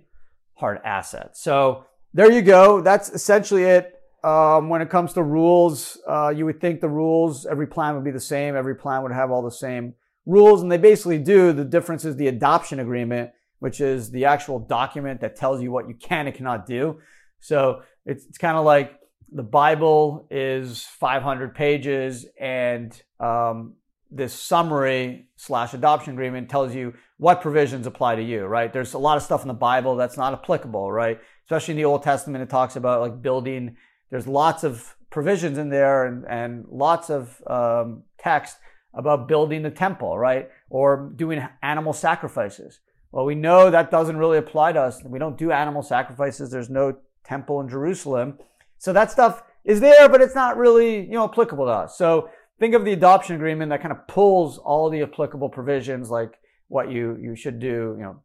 hard 0.54 0.80
assets. 0.84 1.42
So 1.42 1.84
there 2.14 2.32
you 2.32 2.42
go. 2.42 2.80
That's 2.80 3.10
essentially 3.10 3.64
it. 3.64 3.94
Um, 4.24 4.68
when 4.68 4.82
it 4.82 4.90
comes 4.90 5.12
to 5.12 5.22
rules, 5.22 5.98
uh, 6.08 6.32
you 6.34 6.44
would 6.44 6.60
think 6.60 6.80
the 6.80 6.88
rules, 6.88 7.46
every 7.46 7.68
plan 7.68 7.94
would 7.94 8.04
be 8.04 8.10
the 8.10 8.18
same. 8.18 8.56
Every 8.56 8.74
plan 8.74 9.02
would 9.02 9.12
have 9.12 9.30
all 9.30 9.42
the 9.42 9.50
same 9.50 9.94
rules, 10.28 10.62
and 10.62 10.70
they 10.70 10.78
basically 10.78 11.18
do. 11.18 11.52
The 11.52 11.64
difference 11.64 12.04
is 12.04 12.14
the 12.16 12.28
adoption 12.28 12.78
agreement, 12.78 13.30
which 13.58 13.80
is 13.80 14.10
the 14.10 14.26
actual 14.26 14.60
document 14.60 15.22
that 15.22 15.34
tells 15.34 15.60
you 15.60 15.72
what 15.72 15.88
you 15.88 15.94
can 15.94 16.26
and 16.26 16.36
cannot 16.36 16.66
do. 16.66 17.00
So 17.40 17.82
it's, 18.04 18.26
it's 18.26 18.38
kind 18.38 18.56
of 18.56 18.64
like 18.64 18.92
the 19.32 19.42
Bible 19.42 20.28
is 20.30 20.84
500 20.84 21.54
pages, 21.54 22.26
and 22.38 23.00
um, 23.18 23.74
this 24.10 24.34
summary 24.34 25.28
slash 25.36 25.72
adoption 25.74 26.12
agreement 26.12 26.48
tells 26.48 26.74
you 26.74 26.94
what 27.16 27.40
provisions 27.40 27.86
apply 27.86 28.16
to 28.16 28.22
you, 28.22 28.44
right? 28.44 28.72
There's 28.72 28.94
a 28.94 28.98
lot 28.98 29.16
of 29.16 29.22
stuff 29.22 29.42
in 29.42 29.48
the 29.48 29.54
Bible 29.54 29.96
that's 29.96 30.16
not 30.16 30.34
applicable, 30.34 30.92
right? 30.92 31.18
Especially 31.46 31.72
in 31.72 31.78
the 31.78 31.84
Old 31.86 32.02
Testament, 32.02 32.42
it 32.42 32.50
talks 32.50 32.76
about 32.76 33.00
like 33.00 33.20
building. 33.22 33.76
There's 34.10 34.26
lots 34.26 34.62
of 34.62 34.94
provisions 35.10 35.56
in 35.56 35.70
there 35.70 36.04
and, 36.04 36.26
and 36.28 36.66
lots 36.68 37.08
of 37.10 37.42
um, 37.46 38.02
text 38.18 38.56
about 38.94 39.28
building 39.28 39.62
the 39.62 39.70
temple, 39.70 40.18
right? 40.18 40.48
Or 40.70 41.12
doing 41.14 41.46
animal 41.62 41.92
sacrifices. 41.92 42.80
Well, 43.12 43.24
we 43.24 43.34
know 43.34 43.70
that 43.70 43.90
doesn't 43.90 44.16
really 44.16 44.38
apply 44.38 44.72
to 44.72 44.80
us. 44.80 45.02
We 45.02 45.18
don't 45.18 45.38
do 45.38 45.50
animal 45.50 45.82
sacrifices. 45.82 46.50
There's 46.50 46.70
no 46.70 46.96
temple 47.24 47.60
in 47.60 47.68
Jerusalem. 47.68 48.38
So 48.78 48.92
that 48.92 49.10
stuff 49.10 49.42
is 49.64 49.80
there, 49.80 50.08
but 50.08 50.20
it's 50.20 50.34
not 50.34 50.56
really, 50.56 51.00
you 51.00 51.12
know, 51.12 51.24
applicable 51.24 51.66
to 51.66 51.72
us. 51.72 51.96
So 51.96 52.30
think 52.58 52.74
of 52.74 52.84
the 52.84 52.92
adoption 52.92 53.36
agreement 53.36 53.70
that 53.70 53.80
kind 53.80 53.92
of 53.92 54.06
pulls 54.06 54.58
all 54.58 54.90
the 54.90 55.02
applicable 55.02 55.48
provisions 55.48 56.10
like 56.10 56.38
what 56.68 56.90
you, 56.90 57.16
you 57.20 57.34
should 57.34 57.58
do, 57.58 57.96
you 57.98 58.04
know, 58.04 58.22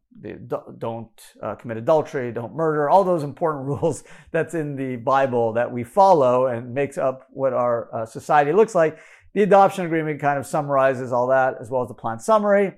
don't 0.78 1.08
uh, 1.42 1.54
commit 1.54 1.78
adultery, 1.78 2.30
don't 2.30 2.54
murder, 2.54 2.90
all 2.90 3.04
those 3.04 3.22
important 3.22 3.64
rules 3.66 4.04
that's 4.32 4.54
in 4.54 4.76
the 4.76 4.96
Bible 4.96 5.54
that 5.54 5.70
we 5.70 5.82
follow 5.82 6.46
and 6.46 6.74
makes 6.74 6.98
up 6.98 7.26
what 7.30 7.52
our 7.52 7.88
uh, 7.94 8.06
society 8.06 8.52
looks 8.52 8.74
like. 8.74 8.98
The 9.34 9.42
adoption 9.42 9.84
agreement 9.84 10.20
kind 10.20 10.38
of 10.38 10.46
summarizes 10.46 11.12
all 11.12 11.26
that 11.28 11.56
as 11.60 11.68
well 11.70 11.82
as 11.82 11.88
the 11.88 11.94
plan 11.94 12.18
summary 12.20 12.72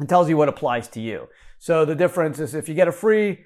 and 0.00 0.08
tells 0.08 0.28
you 0.28 0.36
what 0.36 0.48
applies 0.48 0.88
to 0.88 1.00
you. 1.00 1.28
So 1.58 1.84
the 1.84 1.94
difference 1.94 2.40
is 2.40 2.54
if 2.54 2.68
you 2.68 2.74
get 2.74 2.88
a 2.88 2.92
free 2.92 3.44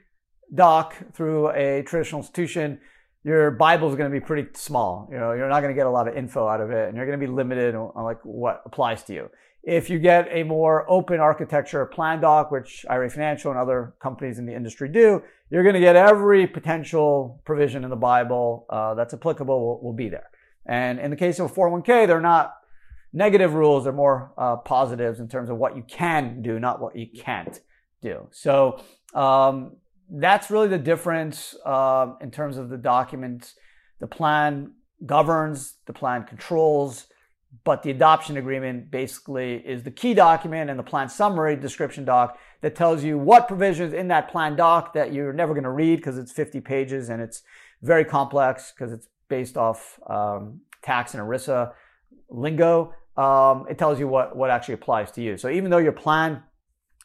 doc 0.55 0.95
through 1.13 1.51
a 1.51 1.83
traditional 1.83 2.21
institution, 2.23 2.81
your 3.25 3.51
Bible 3.51 3.91
is 3.91 3.97
going 3.97 4.11
to 4.11 4.21
be 4.21 4.25
pretty 4.25 4.49
small. 4.55 5.09
You 5.13 5.19
know, 5.19 5.33
you're 5.33 5.49
not 5.49 5.61
going 5.61 5.75
to 5.75 5.79
get 5.79 5.87
a 5.87 5.91
lot 5.91 6.09
of 6.09 6.17
info 6.17 6.49
out 6.49 6.61
of 6.61 6.71
it, 6.71 6.89
and 6.89 6.97
you're 6.97 7.07
going 7.07 7.19
to 7.19 7.27
be 7.27 7.31
limited 7.31 7.75
on, 7.75 7.93
like 8.03 8.19
what 8.23 8.63
applies 8.65 9.03
to 9.05 9.13
you. 9.13 9.31
If 9.63 9.91
you 9.91 9.99
get 9.99 10.29
a 10.31 10.45
more 10.45 10.91
open 10.91 11.21
architecture 11.21 11.85
plan 11.85 12.21
doc, 12.21 12.51
which 12.51 12.87
IRA 12.89 13.11
Financial 13.11 13.51
and 13.51 13.61
other 13.61 13.93
companies 14.01 14.39
in 14.39 14.47
the 14.47 14.55
industry 14.55 14.89
do, 14.89 15.23
you're 15.51 15.63
going 15.63 15.75
to 15.75 15.81
get 15.81 15.97
every 15.97 16.47
potential 16.47 17.43
provision 17.45 17.85
in 17.85 17.91
the 17.91 17.97
Bible 17.97 18.67
uh, 18.71 18.95
that's 18.95 19.13
applicable 19.13 19.61
will, 19.61 19.83
will, 19.83 19.93
be 19.93 20.09
there. 20.09 20.31
And 20.69 21.01
in 21.01 21.11
the 21.11 21.17
case 21.17 21.39
of 21.39 21.51
a 21.51 21.55
401k, 21.55 22.07
they're 22.07 22.21
not 22.21 22.55
negative 23.13 23.55
rules; 23.55 23.85
they're 23.85 23.93
more 23.93 24.33
uh, 24.37 24.57
positives 24.57 25.19
in 25.19 25.29
terms 25.29 25.49
of 25.49 25.57
what 25.57 25.77
you 25.77 25.83
can 25.83 26.43
do, 26.43 26.61
not 26.61 26.81
what 26.81 26.95
you 26.95 27.07
can't 27.07 27.61
do. 28.03 28.29
So 28.31 28.81
um, 29.15 29.77
that's 30.11 30.51
really 30.51 30.69
the 30.69 30.79
difference 30.79 31.57
uh, 31.65 32.13
in 32.21 32.31
terms 32.31 32.59
of 32.59 32.69
the 32.69 32.77
documents. 32.77 33.55
The 34.01 34.07
plan 34.07 34.73
governs, 35.05 35.77
the 35.87 35.93
plan 35.93 36.25
controls, 36.25 37.07
but 37.65 37.83
the 37.83 37.91
adoption 37.91 38.37
agreement 38.37 38.91
basically 38.91 39.57
is 39.57 39.83
the 39.83 39.91
key 39.91 40.15
document 40.15 40.71
and 40.71 40.79
the 40.79 40.83
plan 40.85 41.09
summary 41.09 41.57
description 41.57 42.05
doc 42.05 42.39
that 42.61 42.75
tells 42.75 43.03
you 43.03 43.19
what 43.19 43.49
provisions 43.49 43.93
in 43.93 44.09
that 44.09 44.31
plan 44.31 44.55
doc 44.55 44.93
that 44.93 45.13
you're 45.13 45.33
never 45.33 45.55
going 45.55 45.65
to 45.65 45.71
read 45.71 45.97
because 45.97 46.19
it's 46.19 46.33
50 46.33 46.61
pages 46.61 47.09
and 47.09 47.23
it's 47.23 47.43
very 47.83 48.05
complex 48.05 48.73
because 48.73 48.93
it's 48.93 49.09
based 49.29 49.57
off 49.57 49.99
um, 50.09 50.61
tax 50.83 51.15
and 51.15 51.23
ERISA 51.23 51.73
lingo. 52.31 52.95
Um, 53.17 53.67
it 53.69 53.79
tells 53.79 53.99
you 53.99 54.07
what, 54.09 54.37
what 54.37 54.51
actually 54.51 54.75
applies 54.75 55.11
to 55.13 55.23
you. 55.23 55.37
So 55.37 55.49
even 55.49 55.71
though 55.71 55.79
your 55.79 55.93
plan 55.93 56.43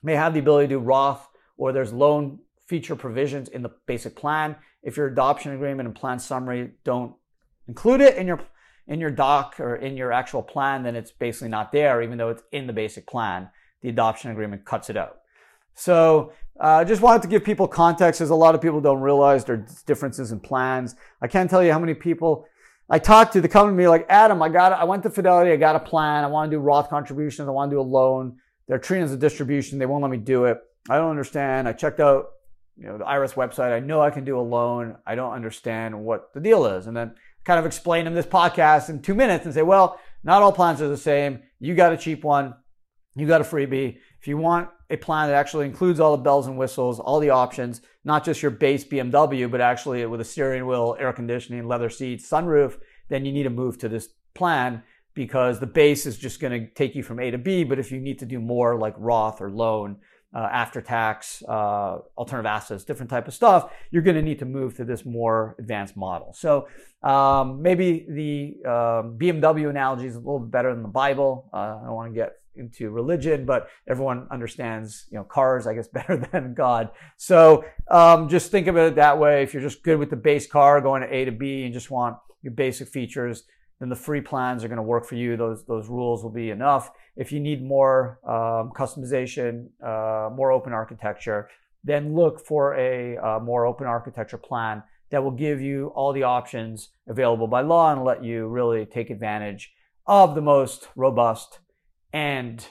may 0.04 0.16
have 0.16 0.34
the 0.34 0.40
ability 0.40 0.68
to 0.68 0.76
do 0.76 0.80
Roth 0.80 1.28
or 1.58 1.72
there's 1.72 1.94
loan 1.94 2.40
feature 2.68 2.96
provisions 2.96 3.50
in 3.50 3.62
the 3.62 3.72
basic 3.86 4.16
plan. 4.16 4.56
If 4.82 4.98
your 4.98 5.08
adoption 5.08 5.54
agreement 5.54 5.88
and 5.88 5.96
plan 5.96 6.20
summary 6.20 6.72
don't 6.84 7.16
include 7.68 8.02
it 8.02 8.18
in 8.18 8.28
your 8.28 8.42
in 8.86 9.00
your 9.00 9.12
doc 9.12 9.60
or 9.60 9.78
in 9.78 9.96
your 9.96 10.12
actual 10.12 10.44
plan, 10.44 10.84
then 10.84 10.96
it's 10.96 11.12
basically 11.12 11.48
not 11.48 11.72
there, 11.72 12.02
even 12.02 12.18
though 12.18 12.30
it's 12.30 12.44
in 12.52 12.68
the 12.68 12.74
basic 12.74 13.08
plan. 13.08 13.50
The 13.82 13.90
adoption 13.90 14.32
agreement 14.32 14.66
cuts 14.66 14.90
it 14.90 14.98
out. 14.98 15.20
So 15.76 16.34
I 16.60 16.82
uh, 16.82 16.86
just 16.86 17.02
wanted 17.02 17.24
to 17.24 17.28
give 17.28 17.44
people 17.44 17.68
context 17.68 18.22
as 18.22 18.30
a 18.30 18.36
lot 18.36 18.56
of 18.56 18.62
people 18.62 18.80
don't 18.80 19.02
realize 19.02 19.44
there's 19.44 19.82
differences 19.84 20.32
in 20.32 20.40
plans. 20.40 20.96
I 21.22 21.28
can't 21.28 21.50
tell 21.50 21.64
you 21.64 21.72
how 21.72 21.80
many 21.80 21.94
people 21.94 22.46
I 22.90 23.00
talked 23.00 23.34
to 23.34 23.42
that 23.42 23.50
come 23.50 23.68
to 23.68 23.74
me 23.74 23.88
like, 23.88 24.06
Adam, 24.10 24.42
I 24.42 24.50
got 24.50 24.74
I 24.74 24.84
went 24.84 25.04
to 25.04 25.10
Fidelity, 25.10 25.52
I 25.52 25.56
got 25.56 25.76
a 25.76 25.80
plan, 25.80 26.24
I 26.24 26.28
want 26.28 26.52
to 26.52 26.58
do 26.58 26.60
Roth 26.60 26.90
contributions, 26.90 27.48
I 27.48 27.52
want 27.52 27.72
to 27.72 27.76
do 27.76 27.82
a 27.82 27.82
loan. 27.82 28.38
They're 28.68 28.78
treating 28.78 29.06
as 29.06 29.12
a 29.12 29.18
distribution, 29.18 29.80
they 29.80 29.86
won't 29.86 30.04
let 30.04 30.12
me 30.12 30.18
do 30.18 30.46
it. 30.46 30.60
I 30.90 30.98
don't 30.98 31.10
understand. 31.10 31.68
I 31.68 31.74
checked 31.74 32.00
out 32.00 32.28
you 32.78 32.88
know 32.88 32.98
the 32.98 33.06
IRS 33.06 33.34
website. 33.34 33.72
I 33.72 33.80
know 33.80 34.02
I 34.02 34.10
can 34.10 34.24
do 34.24 34.40
a 34.40 34.42
loan. 34.42 34.98
I 35.06 35.16
don't 35.16 35.34
understand 35.34 36.00
what 36.00 36.34
the 36.34 36.40
deal 36.40 36.66
is, 36.66 36.88
and 36.88 36.96
then 36.96 37.16
kind 37.46 37.60
of 37.60 37.66
explain 37.66 38.06
them 38.06 38.14
this 38.14 38.26
podcast 38.26 38.90
in 38.90 39.02
two 39.02 39.14
minutes 39.14 39.46
and 39.46 39.54
say, 39.54 39.62
well, 39.62 40.00
not 40.24 40.42
all 40.42 40.52
plans 40.52 40.82
are 40.82 40.88
the 40.88 40.98
same. 40.98 41.40
You 41.60 41.76
got 41.76 41.94
a 41.94 41.98
cheap 41.98 42.24
one. 42.24 42.56
You 43.16 43.28
got 43.28 43.42
a 43.42 43.44
freebie. 43.44 43.98
If 44.20 44.28
you 44.28 44.38
want 44.38 44.70
a 44.90 44.98
plan 44.98 45.30
that 45.30 45.36
actually 45.36 45.66
includes 45.66 46.00
all 46.00 46.16
the 46.16 46.24
bells 46.24 46.48
and 46.48 46.58
whistles, 46.58 47.00
all 47.00 47.20
the 47.20 47.30
options, 47.30 47.82
not 48.04 48.24
just 48.24 48.42
your 48.42 48.52
base 48.52 48.84
BMW, 48.84 49.50
but 49.50 49.62
actually 49.62 50.06
with 50.06 50.22
a 50.22 50.26
steering 50.26 50.66
wheel, 50.66 50.96
air 51.00 51.14
conditioning, 51.14 51.68
leather 51.68 51.90
seats, 51.90 52.28
sunroof, 52.30 52.78
then 53.10 53.26
you 53.26 53.32
need 53.32 53.44
to 53.44 53.50
move 53.50 53.78
to 53.80 53.90
this 53.90 54.10
plan 54.34 54.82
because 55.14 55.60
the 55.60 55.68
base 55.68 56.06
is 56.06 56.18
just 56.18 56.40
going 56.40 56.54
to 56.60 56.74
take 56.74 56.96
you 56.96 57.04
from 57.04 57.20
A 57.20 57.30
to 57.30 57.38
B. 57.38 57.64
But 57.64 57.80
if 57.80 57.92
you 57.92 58.00
need 58.00 58.20
to 58.20 58.26
do 58.26 58.40
more 58.40 58.78
like 58.80 58.96
Roth 58.98 59.42
or 59.42 59.52
loan, 59.52 59.98
uh, 60.36 60.50
after 60.52 60.82
tax, 60.82 61.44
uh, 61.48 62.00
alternative 62.18 62.48
assets, 62.48 62.84
different 62.84 63.10
type 63.10 63.28
of 63.28 63.34
stuff, 63.34 63.72
you're 63.92 64.02
going 64.02 64.16
to 64.16 64.22
need 64.22 64.40
to 64.40 64.46
move 64.46 64.76
to 64.76 64.84
this 64.84 65.06
more 65.06 65.56
advanced 65.60 65.96
model. 65.96 66.34
So 66.34 66.68
um, 67.04 67.62
maybe 67.62 68.08
the 68.10 68.70
um, 68.70 69.18
BMW 69.20 69.70
analogy 69.70 70.08
is 70.08 70.16
a 70.16 70.20
little 70.20 70.40
better 70.40 70.74
than 70.74 70.82
the 70.82 70.90
Bible. 70.90 71.50
Uh, 71.54 71.58
I 71.58 71.86
don't 71.86 71.94
want 71.94 72.12
to 72.12 72.20
get 72.20 72.38
into 72.56 72.90
religion, 72.90 73.46
but 73.46 73.70
everyone 73.88 74.28
understands, 74.32 75.06
you 75.10 75.18
know, 75.18 75.24
cars, 75.24 75.68
I 75.68 75.74
guess, 75.74 75.88
better 75.94 76.18
than 76.18 76.54
God. 76.54 76.90
So 77.18 77.66
um, 77.90 78.30
just 78.30 78.52
think 78.52 78.68
of 78.68 78.78
it 78.78 78.96
that 78.96 79.18
way. 79.20 79.44
If 79.44 79.54
you're 79.54 79.64
just 79.64 79.84
good 79.84 80.00
with 80.00 80.10
the 80.10 80.16
base 80.16 80.48
car 80.48 80.82
going 80.82 81.02
to 81.02 81.14
A 81.14 81.26
to 81.26 81.32
B 81.32 81.64
and 81.64 81.74
just 81.74 81.92
want 81.92 82.18
your 82.42 82.54
basic 82.54 82.88
features, 82.88 83.44
then 83.80 83.90
the 83.90 83.96
free 83.96 84.22
plans 84.22 84.64
are 84.64 84.68
going 84.68 84.78
to 84.78 84.84
work 84.84 85.06
for 85.06 85.16
you. 85.16 85.36
Those 85.36 85.66
those 85.66 85.90
rules 85.90 86.24
will 86.24 86.32
be 86.32 86.52
enough. 86.52 86.92
If 87.16 87.32
you 87.32 87.40
need 87.40 87.64
more 87.64 88.20
um, 88.26 88.72
customization, 88.76 89.68
uh, 89.84 90.30
more 90.34 90.52
open 90.52 90.74
architecture, 90.74 91.50
then 91.84 92.16
look 92.16 92.46
for 92.46 92.76
a 92.76 93.18
uh, 93.18 93.40
more 93.40 93.66
open 93.66 93.88
architecture 93.88 94.38
plan 94.38 94.84
that 95.10 95.24
will 95.24 95.32
give 95.32 95.62
you 95.62 95.88
all 95.96 96.14
the 96.14 96.24
options 96.24 96.90
available 97.08 97.48
by 97.48 97.62
law 97.62 97.92
and 97.92 98.04
let 98.04 98.24
you 98.24 98.48
really 98.48 98.86
take 98.86 99.10
advantage 99.10 99.74
of 100.08 100.34
the 100.34 100.42
most 100.42 100.90
robust 100.96 101.60
and 102.14 102.66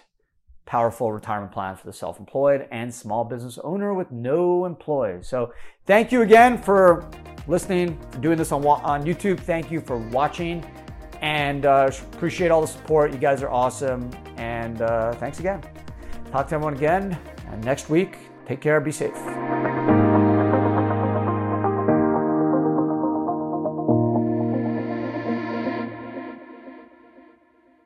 powerful 0.64 1.12
retirement 1.12 1.52
plan 1.52 1.76
for 1.76 1.86
the 1.86 1.92
self-employed 1.92 2.68
and 2.70 2.94
small 2.94 3.24
business 3.24 3.58
owner 3.62 3.92
with 3.92 4.10
no 4.10 4.64
employees. 4.64 5.26
So 5.26 5.52
thank 5.86 6.12
you 6.12 6.22
again 6.22 6.56
for 6.56 7.10
listening, 7.46 7.98
for 8.10 8.18
doing 8.18 8.38
this 8.38 8.52
on, 8.52 8.64
on 8.64 9.04
YouTube. 9.04 9.40
Thank 9.40 9.70
you 9.70 9.80
for 9.80 9.98
watching 9.98 10.64
and 11.20 11.66
uh, 11.66 11.90
appreciate 12.14 12.50
all 12.50 12.60
the 12.60 12.66
support. 12.66 13.12
You 13.12 13.18
guys 13.18 13.42
are 13.42 13.50
awesome. 13.50 14.10
And 14.36 14.80
uh, 14.82 15.12
thanks 15.14 15.40
again. 15.40 15.60
Talk 16.30 16.48
to 16.48 16.54
everyone 16.54 16.74
again 16.74 17.18
and 17.48 17.64
next 17.64 17.90
week. 17.90 18.18
Take 18.46 18.60
care. 18.60 18.80
Be 18.80 18.92
safe. 18.92 19.16